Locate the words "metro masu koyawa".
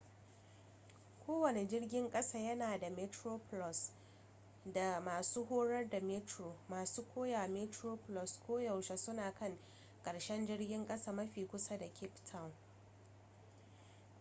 6.01-7.47